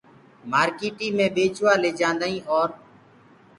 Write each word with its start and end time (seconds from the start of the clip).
مارڪيٽي 0.51 1.07
مي 1.17 1.27
ٻيچوآ 1.35 1.73
ليجآدآئين 1.83 2.43
اور 2.51 2.69